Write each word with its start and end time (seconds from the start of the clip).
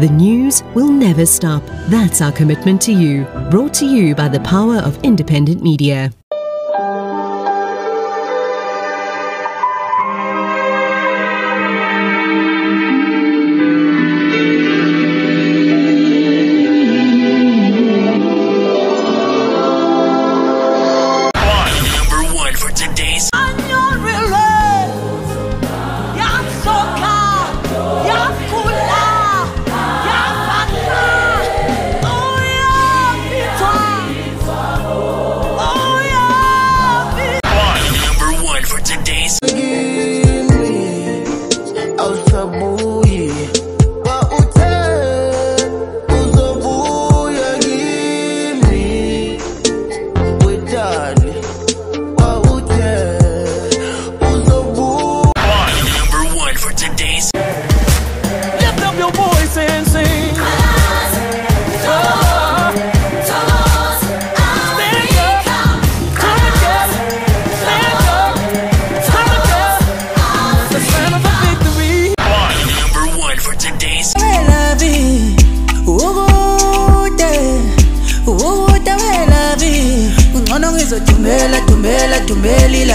The 0.00 0.08
news 0.08 0.64
will 0.74 0.90
never 0.90 1.24
stop. 1.24 1.62
That's 1.88 2.20
our 2.20 2.32
commitment 2.32 2.82
to 2.82 2.92
you. 2.92 3.26
Brought 3.48 3.72
to 3.74 3.86
you 3.86 4.16
by 4.16 4.26
the 4.28 4.40
power 4.40 4.78
of 4.78 4.98
independent 5.04 5.62
media. 5.62 6.10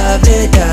Dumela 0.10 0.18
ilaveda 0.18 0.69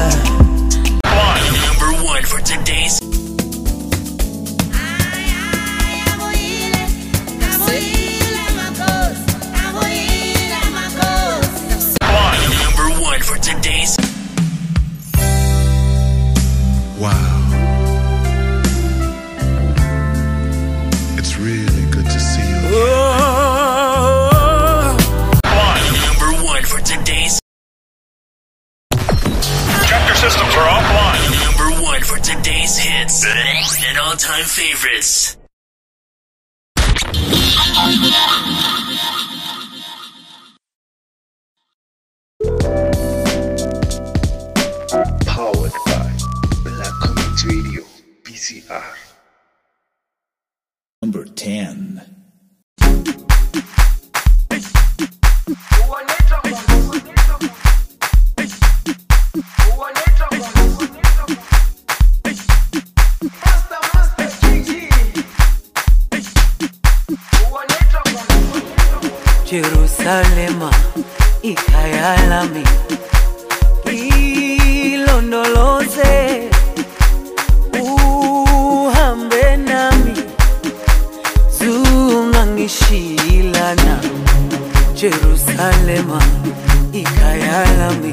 zungangishilana 82.67 83.99
Jerusalema 84.95 86.23
ikhaya 86.93 87.65
lami 87.79 88.13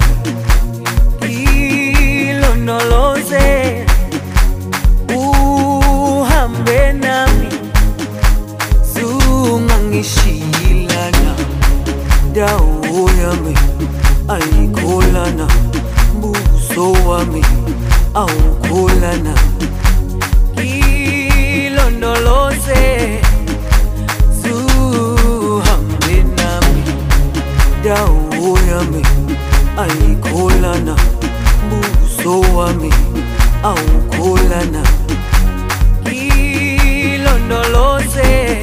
ilondoloze 2.29 3.85
uhambe 5.15 6.91
nami 6.93 7.47
zungangishilana 8.93 11.35
dawo 12.33 13.09
yami 13.21 13.57
ayikholana 14.27 15.47
buso 16.21 16.91
wami 17.09 17.45
awukholana 18.13 19.35
ilondoloze 21.63 23.21
dawo 28.83 28.99
yami 28.99 29.01
ayikholana 29.77 30.95
buso 31.69 32.41
wami 32.55 32.89
awukholana 33.63 34.83
ilondoloze 37.13 38.62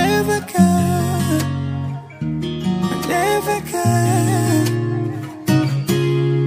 never 0.00 0.40
can, 0.52 1.40
I 2.92 2.94
never 3.16 3.58
can. 3.72 4.64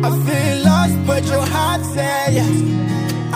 I 0.05 0.09
feel 0.25 0.57
lost, 0.69 0.97
but 1.07 1.23
your 1.31 1.45
heart 1.55 1.81
says 1.93 2.33
yes. 2.39 2.57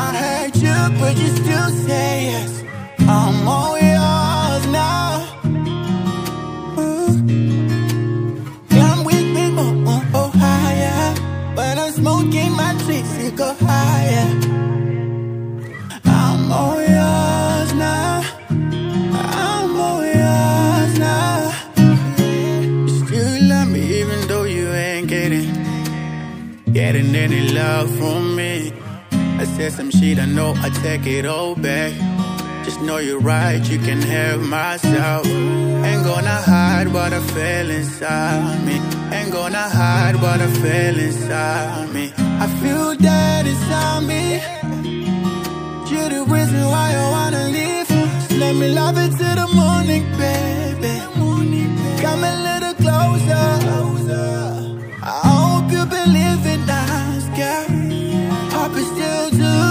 I 0.05 0.07
heard 0.21 0.55
you, 0.65 0.79
but 0.99 1.13
you 1.21 1.29
still 1.41 1.69
say 1.85 2.13
yes. 2.31 2.56
love 27.77 27.95
from 27.97 28.35
me. 28.35 28.73
I 29.11 29.45
said 29.55 29.71
some 29.71 29.91
shit, 29.91 30.17
I 30.17 30.25
know 30.25 30.53
I 30.67 30.69
take 30.85 31.05
it 31.05 31.25
all 31.25 31.53
back. 31.55 31.93
Just 32.65 32.81
know 32.81 32.97
you're 32.97 33.25
right, 33.35 33.61
you 33.71 33.77
can 33.87 34.01
have 34.01 34.39
myself. 34.41 35.25
Ain't 35.87 36.03
gonna 36.11 36.39
hide 36.53 36.87
what 36.95 37.11
I 37.19 37.21
feel 37.35 37.69
inside 37.79 38.57
me. 38.67 38.77
Ain't 39.15 39.31
gonna 39.31 39.65
hide 39.79 40.15
what 40.23 40.39
I 40.47 40.49
feel 40.63 40.97
inside 41.07 41.89
me. 41.95 42.05
I 42.45 42.47
feel 42.61 42.87
that 43.07 43.43
inside 43.53 44.03
me. 44.11 44.23
You're 45.89 46.11
the 46.15 46.23
reason 46.35 46.61
why 46.73 46.87
I 47.01 47.05
wanna 47.15 47.43
leave. 47.57 47.87
Just 47.87 48.31
let 48.43 48.53
me 48.61 48.67
love 48.79 48.97
it 49.05 49.11
till 49.19 49.35
the 49.41 49.47
morning, 49.61 50.03
baby. 50.23 50.93
Come 52.03 52.23
a 52.31 52.35
little 52.47 52.75
closer. 52.83 53.45
I 55.13 55.15
hope 55.29 55.67
you 55.75 55.83
believe 55.97 56.43
it 56.53 56.61
now 56.71 56.86
to 59.37 59.66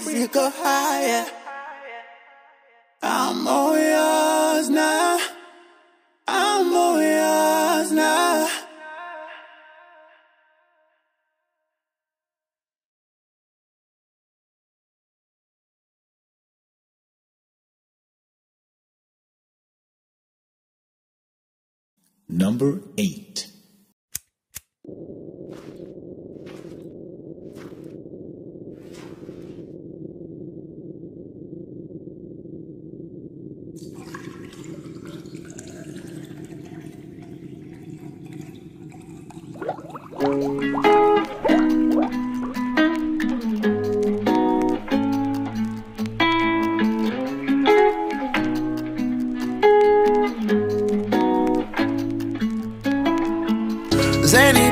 please, 0.00 0.28
go 0.28 0.50
higher. 0.50 1.26
I'm 3.02 3.46
all 3.46 3.76
yours 3.78 4.70
now. 4.70 5.18
I'm 6.26 6.74
all 6.74 7.00
yours 7.00 7.92
now. 7.92 8.48
Number 22.28 22.80
eight. 22.96 23.46
Zany 40.32 40.48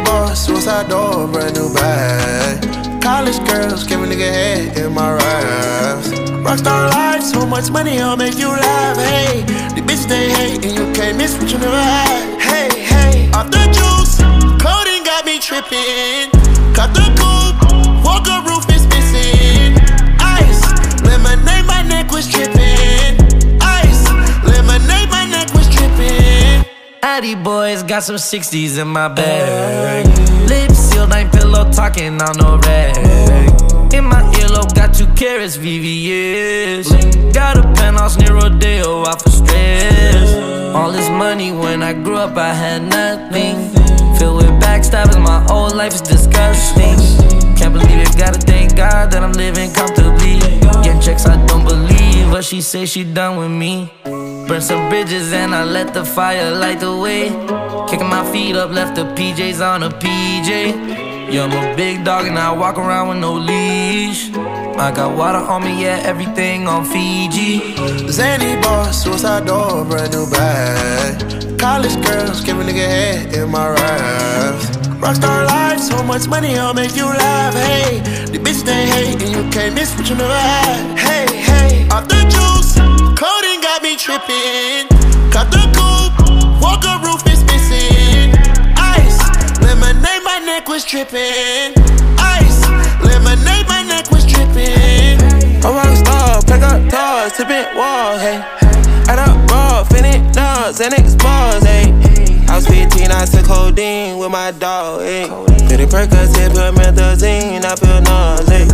boss, 0.02 0.46
suicide 0.46 0.88
door, 0.88 1.28
brand 1.28 1.54
new 1.54 1.68
bag. 1.74 3.02
College 3.02 3.36
girls, 3.46 3.84
give 3.84 4.00
a 4.00 4.06
nigga 4.06 4.20
head 4.20 4.78
in 4.78 4.94
my 4.94 5.12
raps. 5.12 6.08
Rockstar 6.40 6.90
life, 6.90 7.22
so 7.22 7.44
much 7.44 7.70
money, 7.70 8.00
I'll 8.00 8.16
make 8.16 8.38
you 8.38 8.48
laugh. 8.48 8.96
Hey, 8.96 9.42
the 9.74 9.82
bitch 9.82 10.08
they 10.08 10.30
hate, 10.30 10.64
and 10.64 10.72
you 10.74 10.90
can't 10.94 11.18
miss 11.18 11.36
what 11.36 11.52
you 11.52 11.58
never 11.58 11.76
had. 11.76 12.40
Hey, 12.40 12.70
hey, 12.80 13.30
off 13.32 13.50
the 13.50 13.79
tripping. 15.60 16.30
Cut 16.74 16.94
the 16.94 17.06
coupe, 17.18 18.04
walker 18.04 18.40
roof 18.48 18.64
is 18.70 18.86
missing. 18.88 19.76
Ice, 20.20 20.62
lemonade, 21.02 21.66
my 21.66 21.82
neck 21.82 22.10
was 22.10 22.28
dripping. 22.28 23.18
Ice, 23.60 24.04
lemonade, 24.44 25.10
my 25.10 25.26
neck 25.26 25.52
was 25.54 25.68
dripping. 25.68 26.64
Addy 27.02 27.34
boys 27.34 27.82
got 27.82 28.02
some 28.02 28.16
60s 28.16 28.80
in 28.80 28.88
my 28.88 29.08
bag. 29.08 30.06
Lips 30.48 30.78
sealed, 30.78 31.12
ain't 31.12 31.32
pillow 31.32 31.70
talking 31.72 32.20
on 32.22 32.36
no 32.36 32.58
rag. 32.58 32.96
In 33.92 34.04
my 34.04 34.22
earlobe, 34.38 34.74
got 34.74 34.94
two 34.94 35.06
carrots, 35.14 35.56
VVS. 35.56 37.34
Got 37.34 37.58
a 37.58 37.62
penthouse 37.74 38.16
near 38.18 38.34
Rodeo, 38.34 39.04
out 39.06 39.22
for 39.22 39.30
stress. 39.30 40.74
All 40.74 40.92
this 40.92 41.08
money 41.10 41.52
when 41.52 41.82
I 41.82 41.92
grew 41.92 42.16
up, 42.16 42.36
I 42.36 42.54
had 42.54 42.82
nothing. 42.82 43.56
Filled 44.18 44.36
with 44.36 44.59
my 44.92 45.44
whole 45.48 45.70
life 45.70 45.94
is 45.94 46.00
disgusting. 46.00 46.96
Can't 47.56 47.72
believe 47.72 47.98
it, 47.98 48.16
gotta 48.18 48.40
thank 48.40 48.76
God 48.76 49.10
that 49.12 49.22
I'm 49.22 49.32
living 49.32 49.72
comfortably. 49.72 50.40
Getting 50.82 51.00
checks, 51.00 51.26
I 51.26 51.36
don't 51.46 51.64
believe 51.64 52.30
what 52.30 52.44
she 52.44 52.60
say 52.60 52.86
she 52.86 53.04
done 53.04 53.38
with 53.38 53.50
me. 53.50 53.92
Burn 54.04 54.60
some 54.60 54.88
bridges 54.88 55.32
and 55.32 55.54
I 55.54 55.64
let 55.64 55.94
the 55.94 56.04
fire 56.04 56.50
light 56.50 56.80
the 56.80 56.96
way. 56.96 57.28
Kicking 57.88 58.08
my 58.08 58.24
feet 58.32 58.56
up, 58.56 58.70
left 58.70 58.96
the 58.96 59.04
PJs 59.14 59.60
on 59.64 59.84
a 59.84 59.90
PJ. 59.90 61.32
Yeah, 61.32 61.44
I'm 61.44 61.52
a 61.52 61.76
big 61.76 62.04
dog 62.04 62.26
and 62.26 62.36
I 62.36 62.50
walk 62.52 62.76
around 62.76 63.08
with 63.08 63.18
no 63.18 63.34
leash. 63.34 64.30
I 64.34 64.90
got 64.92 65.16
water 65.16 65.38
on 65.38 65.62
me, 65.62 65.82
yeah, 65.82 66.02
everything 66.04 66.66
on 66.66 66.84
Fiji. 66.84 67.76
Zany 68.10 68.60
boss, 68.60 69.04
suicide 69.04 69.46
door, 69.46 69.84
brand 69.84 70.12
new 70.12 70.28
bag. 70.30 71.49
College 71.60 72.02
girls, 72.06 72.40
give 72.40 72.58
a 72.58 72.64
nigga 72.64 72.88
head 72.88 73.34
in 73.34 73.50
my 73.50 73.68
raps. 73.68 74.64
Rockstar 74.96 75.46
life, 75.46 75.78
so 75.78 76.02
much 76.02 76.26
money, 76.26 76.56
I'll 76.56 76.72
make 76.72 76.96
you 76.96 77.04
laugh. 77.04 77.52
Hey, 77.52 78.00
the 78.32 78.38
bitch 78.38 78.64
they 78.64 78.86
hate, 78.86 79.20
and 79.20 79.30
you 79.30 79.44
can't 79.50 79.74
miss 79.74 79.94
what 79.94 80.08
you 80.08 80.16
never 80.16 80.32
had. 80.32 80.98
Hey, 80.98 81.26
hey, 81.36 81.86
off 81.90 82.08
the 82.08 82.16
juice, 82.32 82.80
codeine 83.12 83.60
got 83.60 83.82
me 83.82 83.94
tripping. 83.98 84.88
Cut 85.30 85.52
the 85.52 85.68
coupe, 85.76 86.62
walker 86.62 86.96
roof 87.04 87.20
is 87.28 87.44
missing. 87.44 88.32
Ice, 88.80 89.20
lemonade, 89.60 90.24
my 90.24 90.40
neck 90.40 90.66
was 90.66 90.82
tripping. 90.82 91.76
Ice, 92.16 92.64
lemonade, 93.04 93.68
my 93.68 93.84
neck 93.84 94.10
was 94.10 94.24
tripping. 94.24 95.20
A 95.60 95.68
rock 95.68 95.94
star, 95.94 96.40
pack 96.40 96.62
up 96.64 96.80
toys, 96.88 97.36
tipping 97.36 97.68
walls, 97.76 98.18
hey. 98.22 98.79
Add 99.08 99.18
up 99.18 99.50
raw, 99.50 99.84
finish 99.84 100.34
nuts, 100.34 100.80
and 100.80 100.94
bars, 101.18 101.62
hey. 101.64 101.92
I 102.48 102.56
was 102.56 102.66
15, 102.66 103.10
I 103.10 103.24
took 103.26 103.46
codeine 103.46 104.18
with 104.18 104.30
my 104.30 104.50
dog, 104.52 105.02
hey. 105.02 105.28
Pretty 105.68 105.86
Percocet, 105.86 106.50
put 106.50 106.74
methazine, 106.74 107.64
I 107.64 107.76
feel 107.76 108.00
nauseous. 108.02 108.70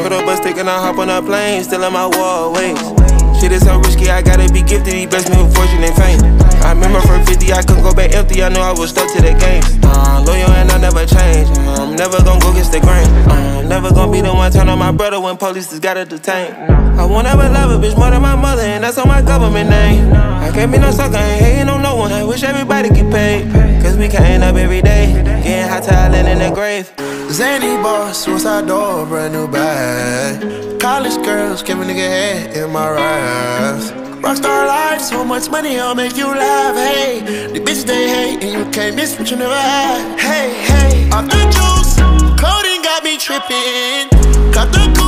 Put 0.00 0.12
up 0.12 0.26
a 0.26 0.36
stick 0.36 0.56
and 0.58 0.68
I 0.68 0.78
hop 0.80 0.98
on 0.98 1.08
a 1.08 1.22
plane, 1.22 1.62
still 1.62 1.84
in 1.84 1.92
my 1.92 2.06
wall, 2.06 2.52
wait. 2.52 3.03
Shit 3.44 3.52
is 3.52 3.62
so 3.66 3.76
risky, 3.76 4.08
I 4.08 4.22
gotta 4.22 4.50
be 4.50 4.62
gifted. 4.62 4.94
He 4.94 5.04
blessed 5.04 5.28
me 5.28 5.36
with 5.36 5.54
fortune 5.54 5.84
and 5.84 5.94
fame. 5.94 6.16
I 6.64 6.72
remember 6.72 6.98
from 7.02 7.26
50, 7.26 7.52
I 7.52 7.60
couldn't 7.60 7.82
go 7.82 7.92
back 7.92 8.14
empty. 8.14 8.42
I 8.42 8.48
knew 8.48 8.58
I 8.58 8.72
was 8.72 8.88
stuck 8.88 9.12
to 9.12 9.20
the 9.20 9.36
game. 9.36 9.60
Uh, 9.84 10.24
loyal 10.26 10.48
and 10.56 10.70
I 10.72 10.78
never 10.78 11.04
change. 11.04 11.52
Uh, 11.52 11.84
I'm 11.84 11.94
never 11.94 12.24
gonna 12.24 12.40
go 12.40 12.52
against 12.52 12.72
the 12.72 12.80
grain. 12.80 13.04
Uh, 13.28 13.60
I'm 13.60 13.68
never 13.68 13.92
gonna 13.92 14.10
be 14.10 14.22
the 14.22 14.32
one 14.32 14.50
turn 14.50 14.70
on 14.70 14.78
my 14.78 14.92
brother 14.92 15.20
when 15.20 15.36
police 15.36 15.68
just 15.68 15.82
gotta 15.82 16.06
detain. 16.06 16.54
I 16.96 17.04
won't 17.04 17.26
ever 17.26 17.46
love 17.50 17.68
a 17.68 17.86
bitch 17.86 17.98
more 17.98 18.08
than 18.08 18.22
my 18.22 18.34
mother, 18.34 18.62
and 18.62 18.82
that's 18.82 18.96
on 18.96 19.08
my 19.08 19.20
government 19.20 19.68
name. 19.68 20.10
I 20.14 20.50
can't 20.50 20.72
be 20.72 20.78
no 20.78 20.90
sucker, 20.90 21.18
ain't 21.18 21.44
hating 21.44 21.68
on 21.68 21.82
no 21.82 21.96
one. 21.96 22.12
I 22.12 22.24
wish 22.24 22.44
everybody 22.44 22.88
get 22.88 23.12
paid. 23.12 23.52
Cause 23.82 23.98
we 23.98 24.08
can't 24.08 24.42
up 24.42 24.56
every 24.56 24.80
day. 24.80 25.12
Getting 25.44 25.68
hot 25.68 25.82
talent 25.82 26.28
in 26.28 26.38
the 26.38 26.50
grave. 26.50 26.90
Zany 27.30 27.76
boss, 27.82 28.24
suicide 28.24 28.66
door, 28.68 29.04
brand 29.04 29.34
new 29.34 29.46
bag. 29.46 30.73
College 30.84 31.24
girls, 31.24 31.62
give 31.62 31.80
a 31.80 31.82
nigga 31.82 31.96
head 31.96 32.54
in 32.58 32.70
my 32.70 32.90
raps. 32.90 33.90
Rockstar 34.20 34.66
life, 34.68 35.00
so 35.00 35.24
much 35.24 35.48
money, 35.48 35.80
I'll 35.80 35.94
make 35.94 36.14
you 36.14 36.26
laugh. 36.26 36.76
Hey, 36.76 37.20
the 37.54 37.58
bitch 37.58 37.86
they 37.86 38.06
hate, 38.06 38.44
and 38.44 38.52
you 38.52 38.70
can't 38.70 38.94
miss 38.94 39.18
what 39.18 39.30
you 39.30 39.38
never 39.38 39.54
had. 39.54 40.20
Hey, 40.20 40.52
hey, 40.52 41.08
off 41.08 41.24
the 41.24 41.40
juice, 41.56 41.96
codeine 42.38 42.82
got 42.82 43.02
me 43.02 43.16
tripping. 43.16 44.10
Cut 44.52 44.70
the 44.72 45.03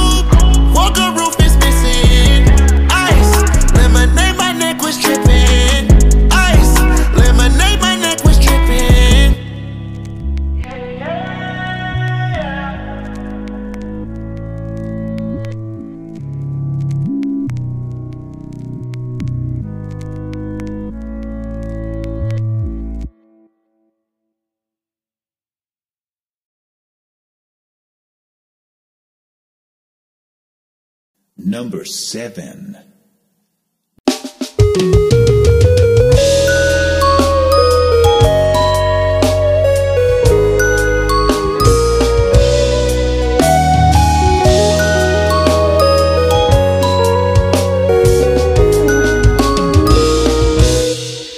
Number 31.48 31.84
seven. 31.84 32.76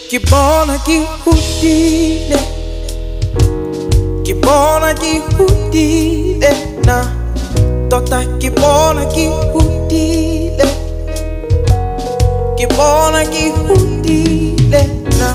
Kibona 0.08 0.78
kihudile 0.78 2.38
Kibona 4.22 4.94
kihudile 4.94 6.52
na 6.86 7.04
Tota 7.90 8.24
kibona 8.38 9.04
kihudile 9.06 9.67
Kibona 12.78 13.26
kihudile 13.26 14.82
na 15.18 15.34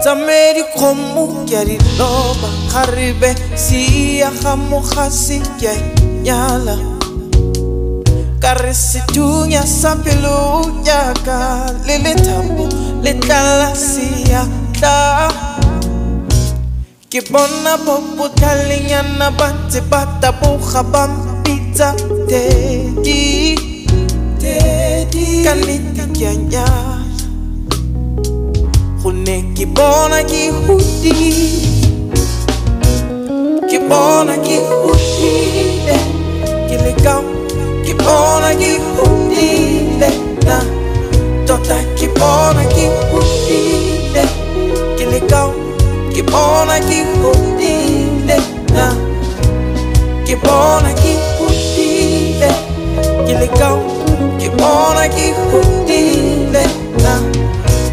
Tsamedi 0.00 0.64
khomo 0.72 1.44
ke 1.44 1.56
a 1.60 1.64
di 1.68 1.76
loba 2.00 2.48
Kgaribe 2.72 3.36
sia 3.60 4.32
ga 4.40 4.56
mogasi 4.56 5.36
ke 5.60 5.68
a 5.68 5.76
nyala 6.24 6.76
ka 8.40 8.56
re 8.56 8.72
sethunya 8.72 9.60
sa 9.68 10.00
pelo 10.00 10.64
yaka 10.80 11.68
le 11.84 12.00
lethambo 12.00 12.64
le 13.04 13.20
tlala 13.20 13.68
seatla 13.76 15.28
ke 17.12 17.20
bona 17.28 17.76
bobotlhalenyana 17.84 19.28
ba 19.36 19.52
ntse 19.52 19.84
ba 19.92 20.08
taboga 20.24 20.80
ba 20.88 21.04
mpitsa 21.04 21.92
teki 22.24 23.71
tedi 24.42 25.46
kanikikianya 25.46 26.66
gone 29.02 29.36
ke 29.54 29.66
bona 29.76 30.18
ke 30.30 30.42
hudi 30.62 31.14
ke 33.70 33.78
bona 33.90 34.34
ke 34.46 34.56
hudile 34.70 35.98
ke 36.66 36.76
le 36.82 36.92
ka 37.04 37.14
ke 37.86 37.94
bona 38.02 38.50
ke 38.62 38.72
hudile 38.98 40.10
na 40.48 40.58
tota 41.46 41.78
ke 42.02 42.10
bona 42.18 42.66
ke 42.74 42.90
hudile 43.14 44.26
ke 44.98 45.04
le 45.12 45.22
ka 45.30 45.44
ke 46.10 46.22
bona 46.34 46.82
ke 46.90 46.98
hudile 47.22 48.42
na 48.74 48.90
ke 50.26 50.34
bona 50.44 50.90
ke 51.02 51.16
hudile 51.38 52.52
ke 53.26 53.34
le 53.40 53.50
ka 53.58 53.91
Ponakin 54.62 55.34
Hudile 55.50 56.62
na 57.02 57.18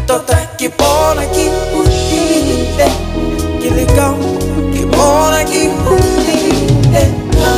Totaki 0.06 0.68
Ponakin 0.68 1.52
Hudile 1.74 2.86
Kilikau 3.60 4.14
Ki 4.72 4.86
Ponakin 4.86 5.70
Hudile 5.84 7.04
na 7.42 7.50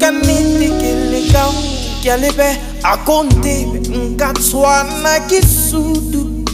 Kaniti 0.00 0.68
Kilikau 0.80 1.52
Kialibe 2.02 2.58
Akonte 2.82 3.66
sudu, 4.18 5.20
Kisudu 5.28 6.44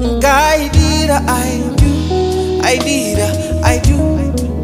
Nkaidira 0.00 1.20
I 1.28 1.60
do 1.76 1.90
I 2.64 2.78
did 2.78 3.18
I 3.62 3.78
do 3.84 3.98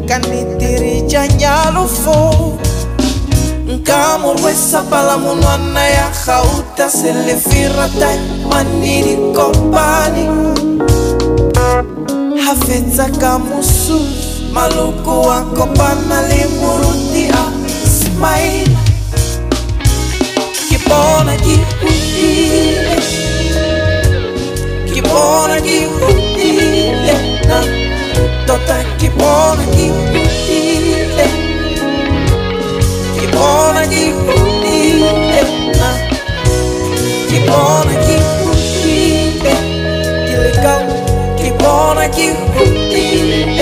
Kaniti 0.07 0.69
Richanyalo 0.81 1.85
Fo 1.87 2.64
nka 3.85 4.17
mo 4.17 4.33
rwesa 4.33 4.81
palamonwana 4.89 5.83
ya 5.97 6.09
gauta 6.25 6.89
selefirata 6.89 8.09
manidi 8.49 9.13
kopani 9.35 10.25
ha 12.43 12.53
fetsa 12.65 13.05
ka 13.21 13.37
mosusu 13.39 14.01
maloko 14.53 15.29
a 15.29 15.39
kopana 15.53 16.17
le 16.29 16.41
moruti 16.59 17.29
a 17.41 17.43
smile 17.85 18.73
ke 20.69 20.77
bona 20.89 21.35
ke 21.45 21.55
hutile 21.77 22.97
ke 24.93 25.01
bona 25.09 25.57
na. 27.49 27.59
Tota 28.47 28.77
ke 28.97 29.09
bona 29.13 29.63
ke 29.77 29.85
hutile 29.93 30.74
μόνα 33.35 33.85
κι 33.85 33.95
η 33.95 34.13
φωνή 34.25 34.79
ένα 35.41 35.89
Κι 37.27 37.39
μόνα 37.47 37.93
κι 38.05 38.11
η 38.11 38.21
φωνή 38.37 39.03
τελικά 40.25 40.75
Κι 41.35 41.53
μόνα 41.61 42.07
κι 42.07 42.21
η 42.21 42.35
φωνή 42.53 43.07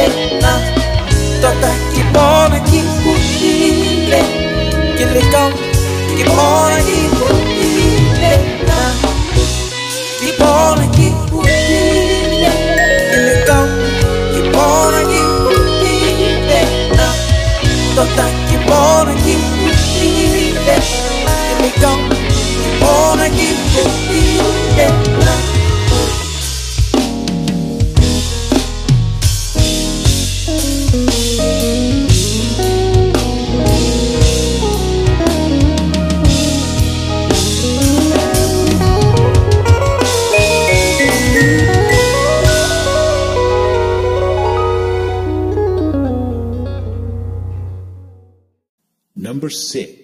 ένα 0.06 0.54
Τότε 1.42 1.72
κι 1.94 2.04
μόνα 2.14 2.58
κι 2.70 2.76
η 2.76 2.84
φωνή 3.02 3.56
τελικά 4.98 5.44
Κι 6.16 6.24
μόνα 6.36 6.80
κι 6.88 6.98
η 7.06 7.13
Number 49.44 49.50
six. 49.50 50.03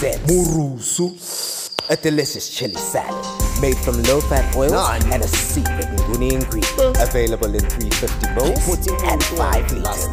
Butchery 0.00 0.10
presents 0.10 0.30
Murusu, 0.30 1.10
a 1.90 1.96
delicious 1.96 2.48
chili 2.48 2.74
salad 2.74 3.24
made 3.60 3.76
from 3.78 4.00
low-fat 4.04 4.54
oils 4.56 4.72
and 5.06 5.22
a 5.22 5.28
secret 5.28 5.86
nguni 6.06 6.32
ingredient. 6.32 6.96
Available 7.00 7.52
in 7.54 7.60
350 7.60 8.34
bowls 8.34 8.86
and 9.04 9.22
5 9.22 9.72
liters. 9.72 10.06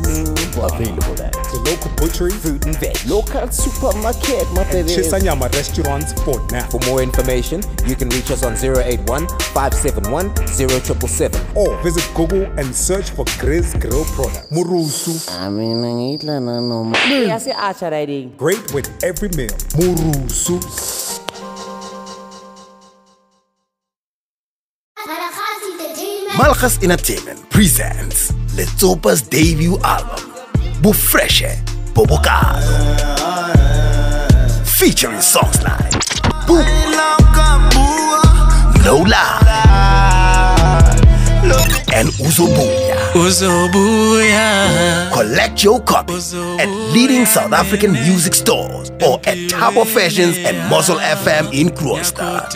Available 0.55 1.21
at 1.21 1.33
the 1.33 1.61
local 1.69 1.91
butchery, 1.95 2.31
fruit 2.31 2.65
and 2.65 2.75
veg, 2.77 2.97
local 3.05 3.47
supermarket, 3.51 4.49
my 4.53 4.63
baby. 4.71 4.89
Chisanyama 4.89 5.51
restaurants 5.53 6.13
for 6.23 6.39
now. 6.51 6.65
For 6.69 6.79
more 6.87 7.03
information, 7.03 7.61
you 7.85 7.95
can 7.95 8.09
reach 8.09 8.31
us 8.31 8.43
on 8.43 8.53
081 8.55 9.27
571 9.53 10.33
0777 10.47 11.55
or 11.55 11.77
visit 11.83 12.09
Google 12.15 12.45
and 12.57 12.73
search 12.73 13.11
for 13.11 13.25
Grizz 13.37 13.79
Grill 13.79 14.05
products. 14.15 14.49
Murusu. 14.49 15.13
I 15.37 15.49
mean, 15.49 15.83
ngitla 15.83 16.41
na 16.41 16.59
no. 16.61 16.91
Yasi 17.27 17.51
acha 17.51 17.91
riding. 17.91 18.33
Great 18.37 18.73
with 18.73 18.89
every 19.03 19.29
meal. 19.29 19.53
Murusu. 19.77 21.04
Malchus 26.37 26.77
Entertainment 26.83 27.49
presents 27.49 28.31
Letsopa's 28.57 29.21
debut 29.21 29.77
album, 29.83 30.31
Bufreshe 30.81 31.55
Bobokado. 31.93 32.61
Featuring 34.77 35.21
songs 35.21 35.63
like 35.63 35.91
Boom, 36.45 36.65
Lola, 38.83 39.39
and 41.93 42.09
Uzobuya. 42.19 42.95
Uzobuya. 43.13 45.11
Collect 45.13 45.63
your 45.63 45.81
copies 45.83 46.33
at 46.33 46.67
leading 46.93 47.25
South 47.25 47.53
African 47.53 47.93
music 47.93 48.33
stores 48.33 48.89
or 49.05 49.19
at 49.25 49.37
Tabo 49.49 49.85
Fashions 49.85 50.37
and 50.39 50.57
Muzzle 50.69 50.97
FM 50.97 51.53
in 51.53 51.69
Kroonstad. 51.69 52.49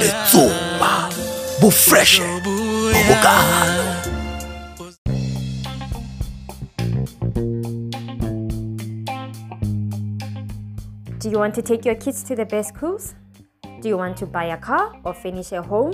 Letsopa, 0.00 1.10
Bufreshe 1.60 2.22
Bobokado. 2.40 3.25
You 11.36 11.40
want 11.40 11.54
to 11.54 11.60
take 11.60 11.84
your 11.84 11.94
kids 11.94 12.22
to 12.22 12.34
the 12.34 12.46
best 12.46 12.70
schools? 12.74 13.14
Do 13.82 13.88
you 13.88 13.98
want 13.98 14.16
to 14.18 14.26
buy 14.26 14.44
a 14.44 14.56
car 14.56 14.96
or 15.04 15.12
finish 15.12 15.52
a 15.52 15.60
home? 15.60 15.92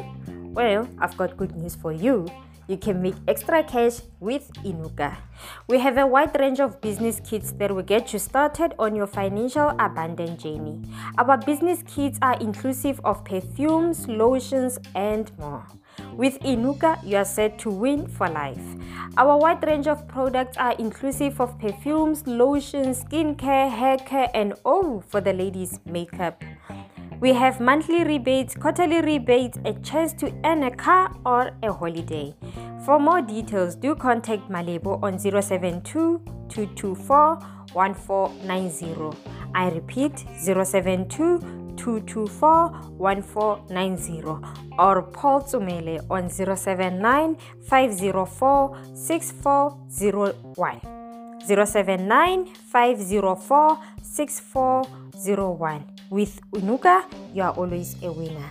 Well, 0.55 0.88
I've 1.00 1.16
got 1.16 1.37
good 1.37 1.57
news 1.57 1.74
for 1.74 1.90
you. 1.90 2.28
You 2.68 2.76
can 2.76 3.02
make 3.02 3.16
extra 3.26 3.64
cash 3.64 4.02
with 4.20 4.52
Inuka. 4.62 5.16
We 5.66 5.81
have 5.81 5.98
a 5.98 6.07
wide 6.07 6.38
range 6.38 6.61
of 6.61 6.81
business 6.81 7.20
kits 7.24 7.50
that 7.59 7.74
will 7.74 7.83
get 7.83 8.12
you 8.12 8.20
started 8.20 8.76
on 8.78 8.94
your 8.94 9.09
financial 9.09 9.70
abundance 9.81 10.44
journey. 10.44 10.81
Our 11.18 11.37
business 11.38 11.83
kits 11.88 12.20
are 12.22 12.38
inclusive 12.38 13.00
of 13.02 13.24
perfumes, 13.24 14.07
lotions, 14.07 14.78
and 14.94 15.37
more. 15.38 15.66
With 16.16 16.38
Inuka, 16.40 16.98
you 17.05 17.16
are 17.16 17.25
set 17.25 17.59
to 17.61 17.70
win 17.70 18.07
for 18.07 18.29
life. 18.29 18.61
Our 19.16 19.38
wide 19.38 19.66
range 19.66 19.87
of 19.87 20.07
products 20.09 20.57
are 20.59 20.72
inclusive 20.72 21.40
of 21.40 21.59
perfumes, 21.59 22.27
lotions, 22.27 23.03
skincare, 23.05 23.70
hair 23.70 23.96
care, 23.96 24.29
and 24.35 24.55
all 24.64 25.01
for 25.01 25.20
the 25.20 25.33
ladies, 25.33 25.81
makeup. 25.87 26.42
We 27.20 27.33
have 27.33 27.61
monthly 27.61 28.05
rebates, 28.05 28.55
quarterly 28.55 29.01
rebates, 29.01 29.59
a 29.64 29.72
chance 29.75 30.12
to 30.14 30.35
earn 30.44 30.64
a 30.64 30.70
car 30.70 31.14
or 31.25 31.53
a 31.62 31.72
holiday. 31.72 32.35
For 32.85 32.98
more 32.98 33.22
details, 33.22 33.75
do 33.75 33.94
contact 33.94 34.51
Malebo 34.51 35.03
on 35.03 35.18
072 35.18 36.20
224 36.48 37.37
1490. 37.72 39.16
I 39.55 39.70
repeat 39.70 40.25
072 40.37 41.62
224 41.77 42.71
1490 42.99 44.23
or 44.79 45.03
Paul 45.03 45.43
Tsumele 45.43 46.01
on 46.11 46.29
079 46.29 47.37
504 47.69 48.79
6401. 48.95 50.81
079 51.47 52.47
504 52.47 53.79
6401. 54.03 55.85
With 56.11 56.41
Inuka, 56.53 57.05
you 57.35 57.43
are 57.43 57.53
always 57.53 57.97
a 58.03 58.13
winner. 58.13 58.51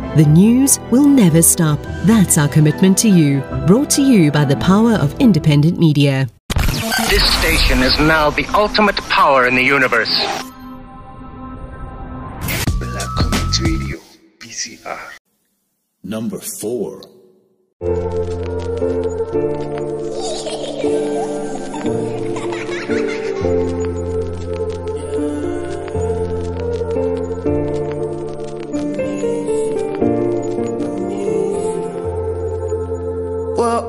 The 0.17 0.25
news 0.25 0.77
will 0.91 1.07
never 1.07 1.41
stop. 1.41 1.79
That's 2.03 2.37
our 2.37 2.49
commitment 2.49 2.97
to 2.97 3.07
you. 3.07 3.39
Brought 3.65 3.89
to 3.91 4.01
you 4.01 4.29
by 4.29 4.43
the 4.43 4.57
power 4.57 4.95
of 4.95 5.17
independent 5.21 5.79
media. 5.79 6.27
This 7.09 7.23
station 7.39 7.79
is 7.79 7.97
now 7.97 8.29
the 8.29 8.45
ultimate 8.47 8.97
power 9.07 9.47
in 9.47 9.55
the 9.55 9.63
universe. 9.63 10.13
Black 12.77 13.07
Community 13.17 13.63
Radio, 13.63 13.99
BCR. 14.39 14.99
Number 16.03 16.39
4. 16.39 17.01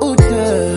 uta 0.01 0.72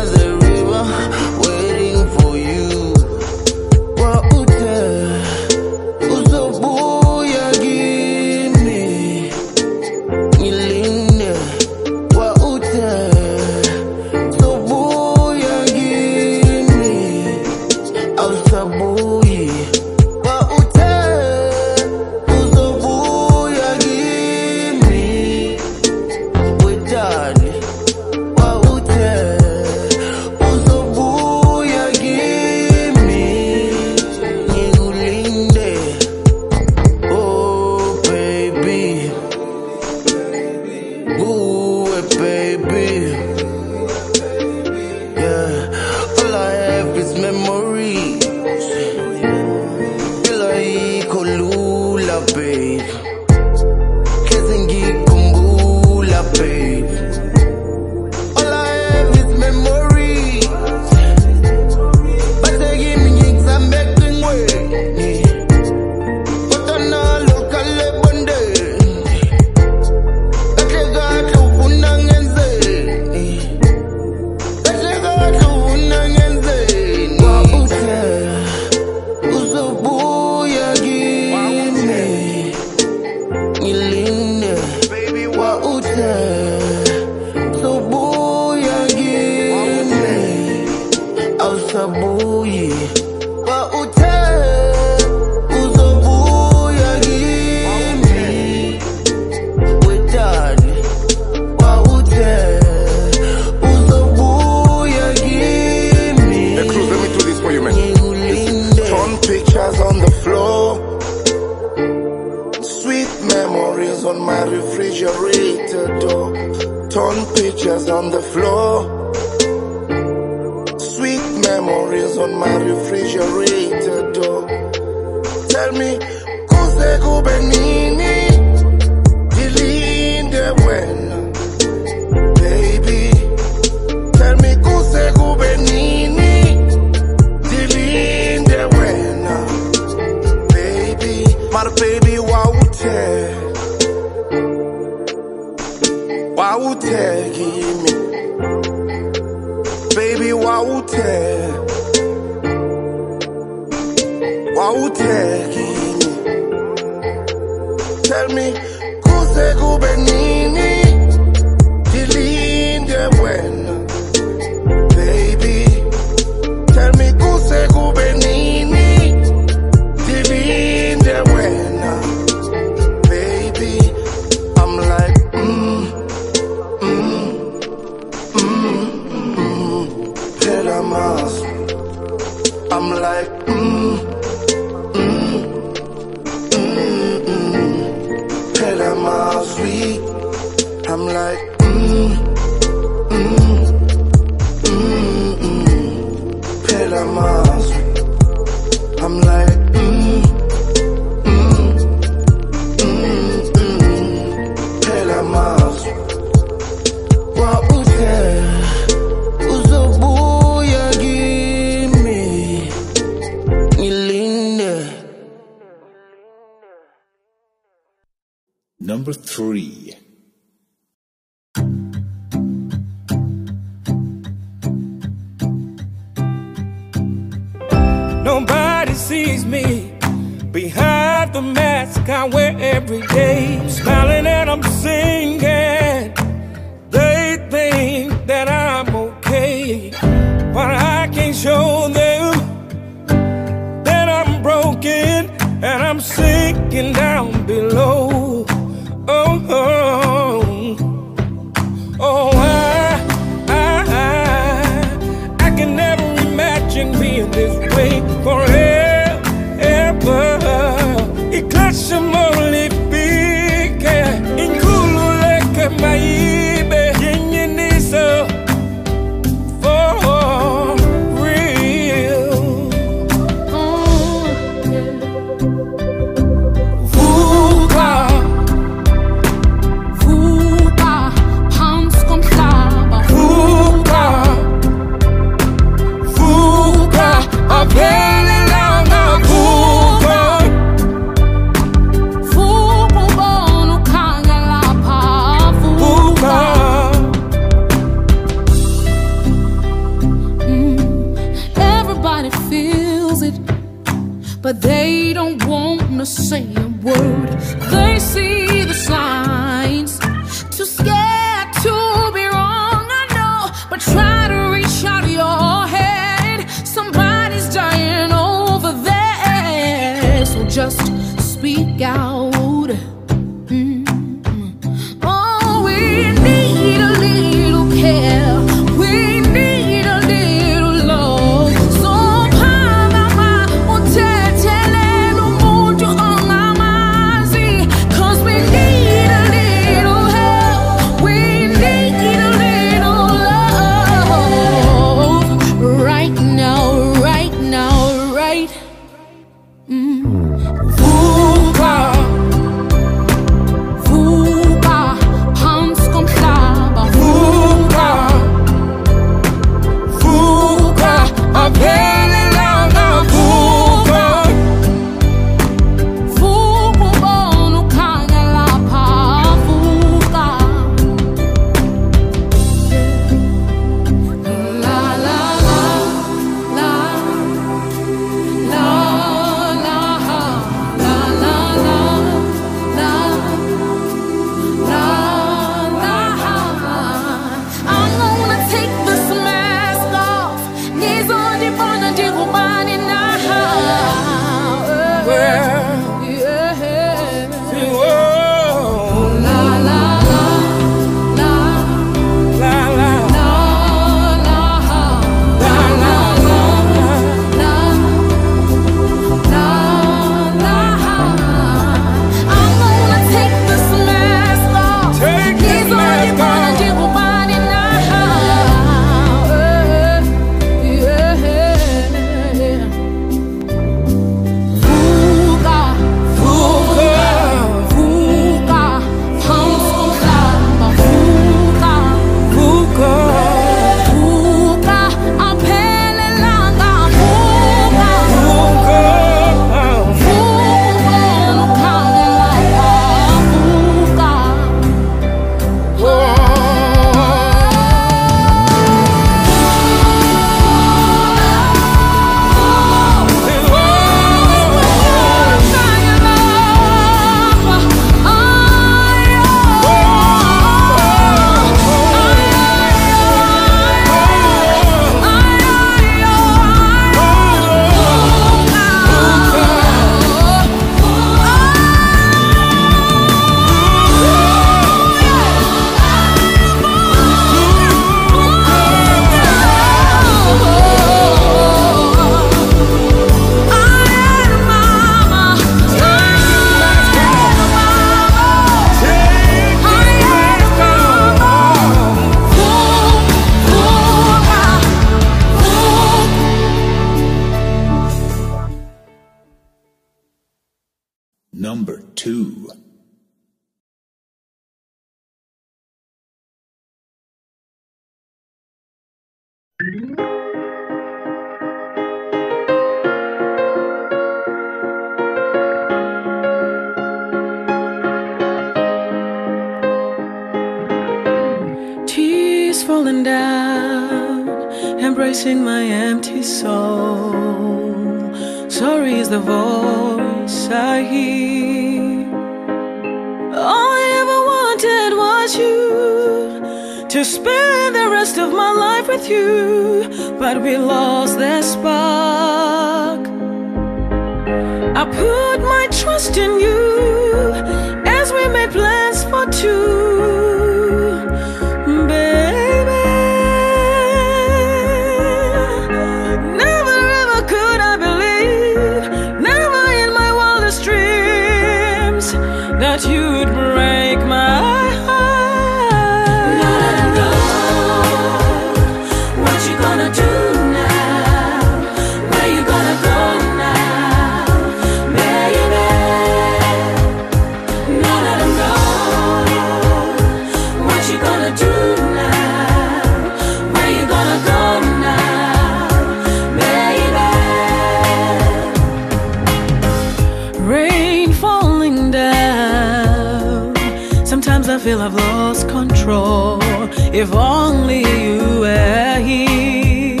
If 596.98 597.12
only 597.14 597.80
you 597.80 598.40
were 598.40 598.98
here. 599.04 600.00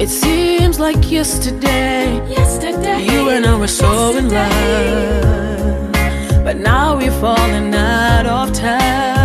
It 0.00 0.08
seems 0.08 0.80
like 0.80 1.12
yesterday, 1.12 2.16
yesterday 2.28 3.04
you 3.04 3.28
and 3.28 3.46
I 3.46 3.56
were 3.56 3.68
so 3.68 4.10
yesterday. 4.10 4.18
in 4.18 4.28
love, 5.92 6.44
but 6.44 6.56
now 6.56 6.96
we're 6.96 7.20
falling 7.20 7.72
out 7.72 8.26
of 8.26 8.52
time. 8.52 9.15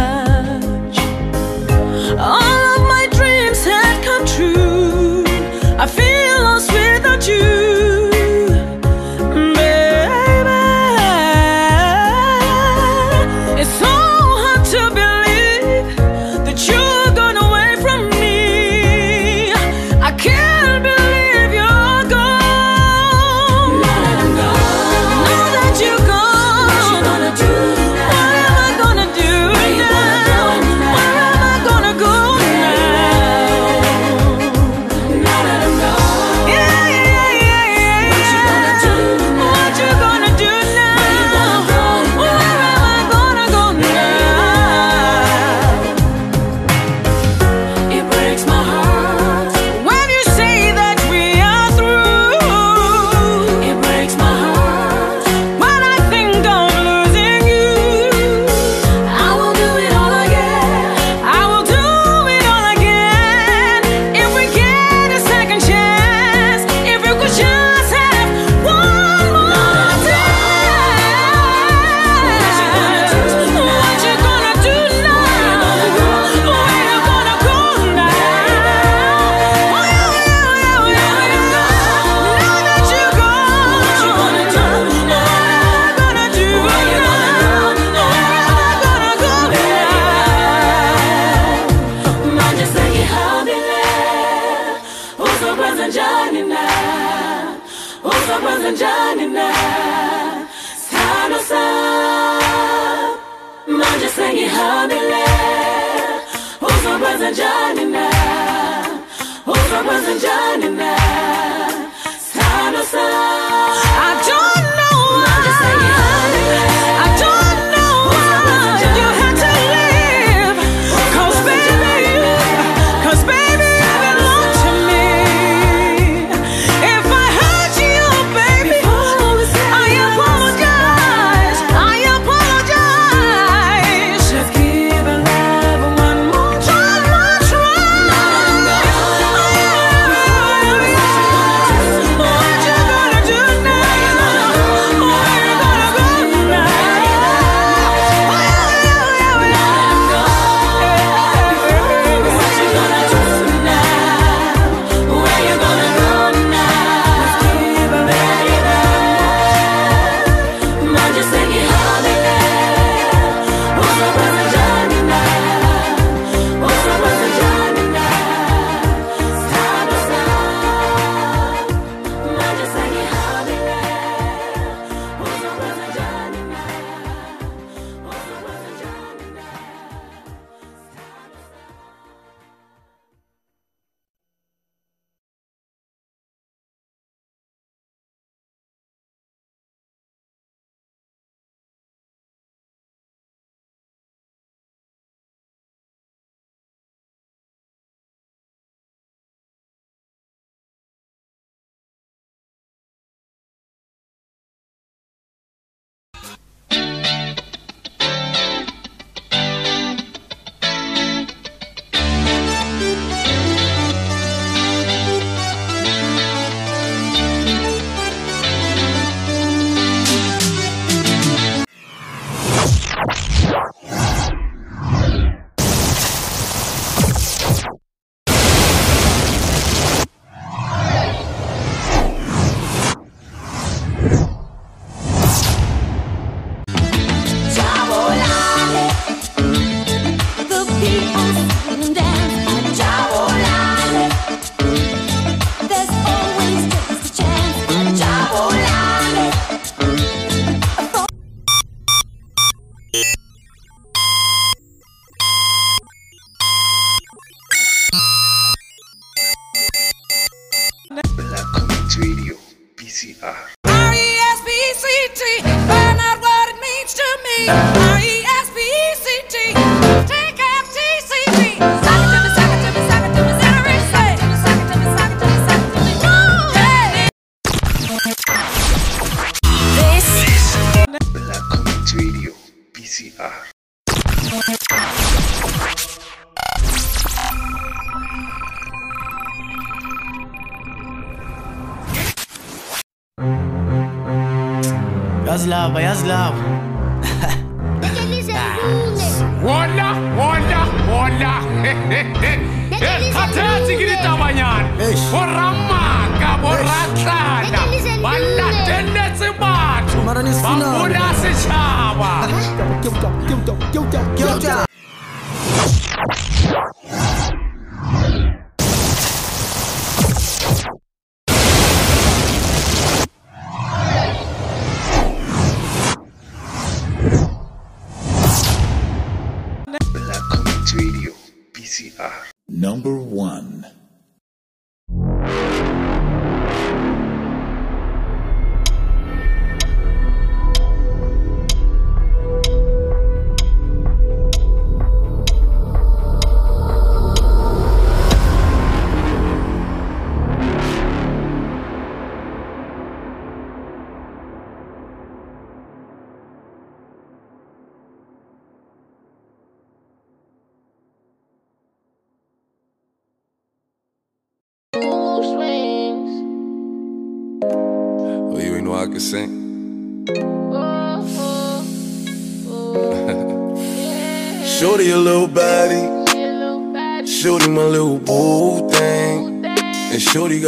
Number 332.62 332.96
one. 332.96 333.71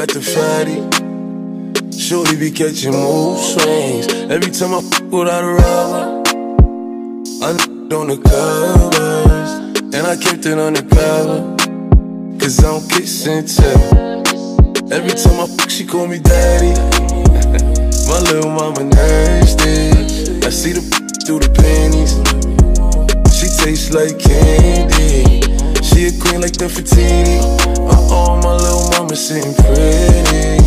Got 0.04 0.16
the 0.16 0.22
fatty. 0.22 1.98
Shorty 1.98 2.36
be 2.36 2.52
catching 2.52 2.92
mood 2.92 3.40
swings. 3.40 4.08
Every 4.30 4.52
time 4.52 4.74
I 4.74 4.80
f 4.80 5.02
without 5.04 5.46
a 5.46 5.54
rubber, 5.56 6.24
I 7.40 7.52
on 7.96 8.08
the 8.12 8.20
covers. 8.20 9.52
And 9.96 10.06
I 10.06 10.18
kept 10.18 10.46
it 10.46 10.60
on 10.60 10.74
the 10.74 10.84
cover. 10.84 11.56
Cause 12.38 12.60
I 12.60 12.64
don't 12.64 12.90
kiss 12.90 13.28
and 13.28 13.48
tell. 13.48 14.92
Every 14.92 15.16
time 15.16 15.40
I 15.40 15.48
f 15.48 15.72
she 15.72 15.86
call 15.86 16.08
me 16.08 16.20
daddy. 16.20 16.74
My 18.10 18.20
little 18.28 18.52
mama 18.52 18.84
nasty. 18.84 20.44
I 20.46 20.50
see 20.50 20.74
the 20.74 20.84
through 21.26 21.40
the 21.40 21.52
panties. 21.56 22.20
She 23.32 23.48
tastes 23.64 23.94
like 23.94 24.20
candy. 24.20 25.40
She 25.82 26.08
a 26.08 26.12
queen 26.20 26.42
like 26.42 26.60
Nefertiti. 26.60 27.40
Uh 27.88 28.03
oh, 28.14 28.40
my 28.46 28.54
little 28.54 28.88
mama 28.94 29.16
sitting 29.16 29.54
pretty. 29.58 30.62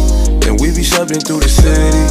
And 0.46 0.60
we 0.60 0.74
be 0.74 0.82
shopping 0.82 1.20
through 1.20 1.40
the 1.40 1.48
city. 1.48 2.04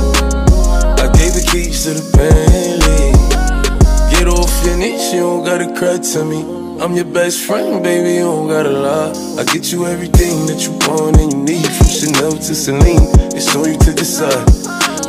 I 1.03 1.11
gave 1.11 1.35
the 1.35 1.43
keys 1.51 1.83
to 1.83 1.93
the 1.93 2.05
Bentley. 2.15 3.11
Get 4.09 4.25
your 4.65 4.77
niche, 4.77 5.13
you 5.13 5.19
don't 5.19 5.43
gotta 5.45 5.67
cry 5.77 5.97
to 5.97 6.25
me. 6.25 6.41
I'm 6.81 6.95
your 6.95 7.05
best 7.05 7.45
friend, 7.45 7.83
baby, 7.83 8.15
you 8.15 8.25
don't 8.25 8.47
gotta 8.47 8.71
lie. 8.71 9.13
I 9.37 9.43
get 9.45 9.71
you 9.71 9.85
everything 9.85 10.45
that 10.47 10.65
you 10.65 10.71
want 10.87 11.17
and 11.21 11.31
you 11.31 11.39
need, 11.43 11.67
from 11.67 11.87
Chanel 11.87 12.31
to 12.31 12.55
Celine. 12.55 13.05
It's 13.37 13.55
on 13.55 13.65
you 13.69 13.77
to 13.77 13.93
decide. 13.93 14.45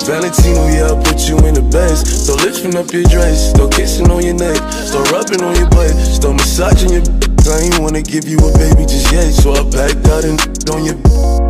Valentino, 0.05 0.69
yeah, 0.69 0.93
I 0.93 1.03
put 1.03 1.29
you 1.29 1.39
in 1.47 1.55
the 1.55 1.67
best. 1.73 2.07
Start 2.25 2.45
lifting 2.45 2.77
up 2.77 2.93
your 2.93 3.05
dress, 3.05 3.51
start 3.51 3.73
kissing 3.73 4.11
on 4.11 4.23
your 4.23 4.35
neck, 4.35 4.57
start 4.73 5.11
rubbing 5.11 5.43
on 5.43 5.57
your 5.57 5.71
butt, 5.71 5.91
start 5.91 6.37
massaging 6.37 6.91
your. 6.91 7.36
I 7.49 7.61
ain't 7.61 7.79
wanna 7.79 8.03
give 8.03 8.27
you 8.27 8.39
a 8.39 8.53
baby 8.59 8.83
just 8.87 9.13
yet, 9.13 9.31
so 9.31 9.53
I 9.53 9.63
backed 9.71 10.09
out 10.09 10.25
and 10.25 10.41
on 10.71 10.85
your. 10.85 10.99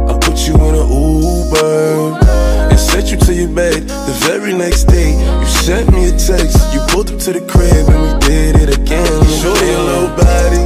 I 0.05 0.19
put 0.21 0.37
you 0.47 0.55
in 0.55 0.75
an 0.77 0.89
Uber 0.93 2.21
and 2.69 2.79
sent 2.79 3.11
you 3.11 3.17
to 3.17 3.33
your 3.33 3.49
bed. 3.49 3.89
The 3.89 4.13
very 4.29 4.53
next 4.53 4.85
day, 4.85 5.13
you 5.17 5.47
sent 5.47 5.91
me 5.93 6.09
a 6.09 6.13
text. 6.13 6.59
You 6.75 6.81
pulled 6.89 7.11
up 7.11 7.19
to 7.21 7.33
the 7.33 7.41
crib 7.49 7.89
and 7.89 8.03
we 8.03 8.13
did 8.29 8.57
it 8.57 8.77
again. 8.77 9.09
Shorty 9.41 9.73
a 9.73 9.81
little 9.81 10.13
body, 10.21 10.65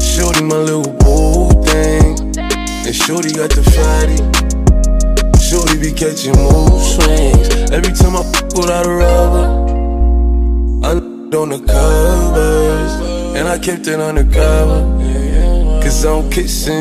shorty 0.00 0.42
my 0.42 0.56
little 0.56 0.88
boo 1.04 1.52
thing, 1.68 2.32
and 2.38 2.94
shorty 2.96 3.32
got 3.36 3.50
the 3.50 3.62
fatty. 3.76 4.16
Shorty 5.36 5.76
be 5.78 5.92
catching 5.92 6.32
mood 6.32 6.80
swings. 6.80 7.70
Every 7.70 7.92
time 7.92 8.16
I 8.16 8.24
f 8.24 8.56
out 8.56 8.86
a 8.86 8.90
rubber, 8.90 9.46
I 10.86 10.90
on 11.36 11.50
the 11.50 11.58
covers. 11.58 13.07
And 13.38 13.46
I 13.46 13.56
kept 13.56 13.86
it 13.86 14.00
undercover. 14.00 14.82
Cause 15.80 16.04
I 16.04 16.08
don't 16.08 16.28
kiss 16.28 16.64
tell. 16.64 16.74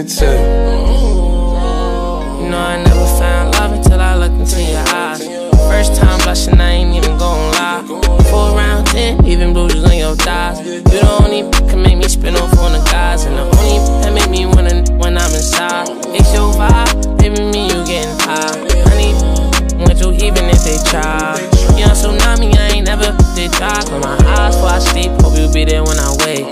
You 2.41 2.49
know 2.49 2.58
I 2.58 2.84
never 2.84 3.05
found 3.20 3.53
love 3.53 3.74
until 3.74 4.01
I 4.01 4.16
looked 4.16 4.39
into 4.41 4.64
your 4.64 4.84
eyes. 4.88 5.24
First 5.70 6.01
time 6.01 6.20
blushing, 6.24 6.60
I 6.60 6.72
ain't 6.72 6.95
even 6.95 7.16
gon' 7.20 7.51
lie. 7.51 7.86
Four 8.32 8.58
round 8.58 8.88
ten, 8.88 9.24
even 9.28 9.53
bruises 9.53 9.84
on 9.84 9.97
your 9.99 10.16
thighs. 10.16 10.66
You 10.66 10.82
the 10.82 11.08
only 11.22 11.47
can 11.70 11.84
make 11.84 11.99
me 11.99 12.08
spin 12.08 12.36
off 12.36 12.58
on 12.58 12.72
the 12.72 12.84
guys, 12.89 13.26
and 13.26 13.38
the 13.38 13.43
only 13.43 13.78
that 14.01 14.12
make 14.12 14.30
me 14.32 14.47
wanna 14.47 14.82
when 14.97 15.16
I'm 15.16 15.32
inside. 15.36 15.89
It's 16.18 16.34
your 16.34 16.51
vibe, 16.53 17.20
baby, 17.20 17.39
me 17.51 17.68
you 17.68 17.86
getting 17.86 18.18
high. 18.22 18.88
I 18.89 19.26
need 19.97 20.05
you 20.05 20.27
even 20.27 20.45
if 20.49 20.63
they 20.63 20.77
try. 20.89 21.37
You 21.77 21.85
on 21.85 21.95
tsunami, 21.95 22.55
I 22.55 22.77
ain't 22.77 22.87
never 22.87 23.11
they 23.35 23.47
try. 23.49 23.81
Close 23.81 24.03
my 24.03 24.17
eyes 24.37 24.55
before 24.55 24.69
I 24.69 24.79
sleep, 24.79 25.11
hope 25.21 25.37
you 25.37 25.51
be 25.53 25.65
there 25.65 25.83
when 25.83 25.97
I 25.99 26.15
wake. 26.25 26.47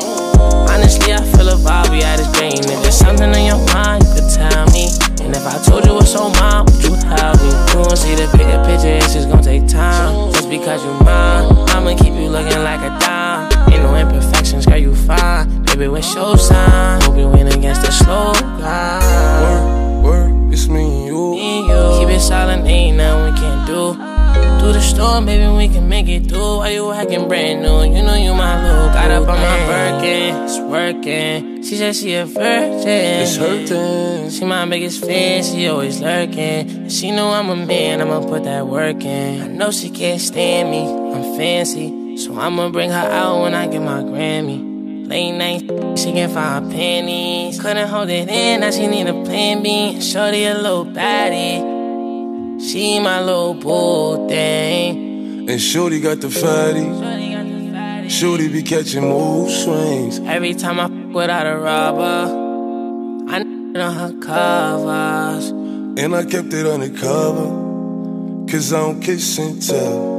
Honestly, 0.69 1.13
I 1.13 1.23
feel 1.33 1.49
a 1.49 1.55
vibe, 1.55 1.89
we 1.91 2.01
at 2.03 2.17
this 2.17 2.27
brain. 2.37 2.59
If 2.59 2.81
there's 2.81 2.97
something 2.97 3.29
on 3.29 3.45
your 3.45 3.61
mind, 3.73 4.03
you 4.03 4.21
could 4.21 4.29
tell 4.33 4.65
me. 4.71 4.89
And 5.23 5.35
if 5.35 5.45
I 5.45 5.57
told 5.63 5.85
you 5.85 5.95
what's 5.95 6.15
on 6.15 6.31
mine, 6.33 6.65
would 6.65 6.83
you 6.83 6.93
help 7.09 7.41
me? 7.41 7.49
You 7.73 7.79
won't 7.79 7.97
see 7.97 8.15
the 8.15 8.29
bigger 8.37 8.61
picture, 8.65 8.93
it's 8.93 9.13
just 9.13 9.29
gonna 9.29 9.41
take 9.41 9.67
time. 9.67 10.31
Just 10.33 10.49
because 10.49 10.83
you're 10.83 11.03
mine, 11.03 11.45
I'ma 11.69 11.95
keep 11.95 12.13
you 12.13 12.29
looking 12.29 12.61
like 12.63 12.81
a 12.81 12.91
dime. 12.99 13.49
Ain't 13.71 13.83
no 13.83 13.95
imperfections, 13.95 14.65
girl, 14.65 14.77
you 14.77 14.95
fine. 14.95 15.63
Baby, 15.65 15.87
what's 15.87 16.13
your 16.13 16.37
sign? 16.37 17.01
Hope 17.01 17.17
you 17.17 17.27
win 17.27 17.47
against 17.47 17.81
the 17.81 17.91
slow 17.91 18.33
guy. 18.59 20.03
Work, 20.03 20.03
work, 20.03 20.53
it's 20.53 20.67
me 20.67 20.83
and 20.83 21.05
you. 21.07 21.31
Me 21.31 21.59
and 21.59 21.67
you. 21.67 21.99
Keep 21.99 22.15
it 22.15 22.19
silent, 22.19 22.67
ain't 22.67 22.75
nothing 22.75 22.85
we 22.85 22.91
can 22.91 22.94
do. 23.65 23.93
Through 24.59 24.73
the 24.73 24.81
storm, 24.81 25.25
baby, 25.25 25.47
we 25.55 25.67
can 25.67 25.87
make 25.87 26.07
it 26.07 26.27
through. 26.27 26.57
Why 26.57 26.69
you 26.69 26.91
acting 26.91 27.27
brand 27.27 27.61
new? 27.61 27.83
You 27.83 28.03
know 28.03 28.15
you 28.15 28.33
my 28.33 28.63
little. 28.63 28.87
Got 28.87 29.11
up 29.11 29.27
on 29.27 29.39
my 29.39 29.57
Birkin, 29.67 30.43
it's 30.43 30.59
working. 30.59 31.63
She 31.63 31.75
said 31.77 31.95
she 31.95 32.15
a 32.15 32.25
virgin. 32.25 32.87
It's 32.87 33.35
hurting. 33.35 34.29
She 34.31 34.45
my 34.45 34.65
biggest 34.67 35.05
fan, 35.05 35.43
she 35.43 35.67
always 35.67 35.99
lurking. 35.99 36.89
She 36.89 37.11
know 37.11 37.29
I'm 37.29 37.49
a 37.49 37.55
man, 37.55 38.01
I'ma 38.01 38.21
put 38.21 38.43
that 38.45 38.67
work 38.67 39.03
in. 39.03 39.41
I 39.41 39.47
know 39.47 39.71
she 39.71 39.89
can't 39.89 40.21
stand 40.21 40.71
me, 40.71 40.87
I'm 40.87 41.37
fancy. 41.37 42.17
So 42.17 42.37
I'ma 42.39 42.69
bring 42.69 42.91
her 42.91 43.09
out 43.11 43.41
when 43.41 43.53
I 43.53 43.67
get 43.67 43.81
my 43.81 44.01
Grammy. 44.01 45.07
Late 45.07 45.33
night, 45.33 45.61
she 45.99 46.11
can 46.11 46.29
find 46.29 46.71
panties. 46.71 47.61
Couldn't 47.61 47.87
hold 47.87 48.09
it 48.09 48.27
in, 48.29 48.61
now 48.61 48.71
she 48.71 48.87
need 48.87 49.05
a 49.07 49.13
plan 49.23 49.61
B. 49.61 50.01
Shorty 50.01 50.45
a 50.45 50.55
little 50.55 50.85
baddie. 50.85 51.74
She 52.59 52.99
my 52.99 53.21
little 53.21 53.53
boo 53.53 54.27
thing. 54.27 55.49
And 55.49 55.61
Shorty 55.61 55.99
got 55.99 56.21
the 56.21 56.29
fatty. 56.29 56.85
Shorty 58.09 58.47
be 58.47 58.63
catching 58.63 59.03
mood 59.09 59.49
swings. 59.51 60.19
Every 60.19 60.53
time 60.53 60.79
I 60.79 60.85
f 60.85 60.91
without 61.13 61.45
a 61.47 61.57
rubber, 61.57 62.25
I 63.29 63.39
n- 63.39 63.75
on 63.75 63.93
her 63.93 64.13
covers. 64.19 65.49
And 65.49 66.15
I 66.15 66.23
kept 66.25 66.53
it 66.53 66.65
undercover. 66.65 67.47
Cause 68.49 68.71
I 68.73 68.79
don't 68.79 69.01
kiss 69.01 69.37
and 69.37 69.61
tell. 69.61 70.14